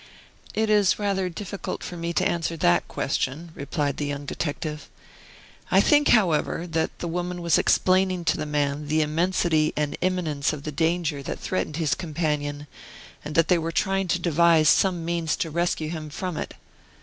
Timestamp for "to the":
8.25-8.47